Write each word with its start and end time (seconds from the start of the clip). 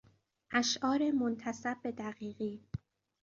اشعار 0.51 1.11
منتسب 1.11 1.77
به 1.81 1.91
دقیقی 1.91 2.61